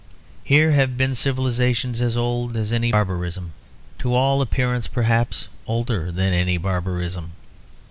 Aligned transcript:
Here 0.43 0.71
have 0.71 0.97
been 0.97 1.13
civilisations 1.13 2.01
as 2.01 2.17
old 2.17 2.57
as 2.57 2.73
any 2.73 2.91
barbarism; 2.91 3.53
to 3.99 4.15
all 4.15 4.41
appearance 4.41 4.87
perhaps 4.87 5.47
older 5.67 6.11
than 6.11 6.33
any 6.33 6.57
barbarism. 6.57 7.33